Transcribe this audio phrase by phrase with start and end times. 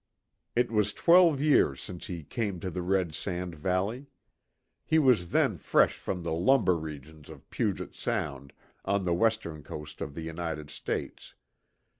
[0.55, 4.07] It was twelve years since he came to the Red Sand Valley.
[4.83, 8.51] He was then fresh from the lumber regions of Puget Sound,
[8.83, 11.35] on the western coast of the United States.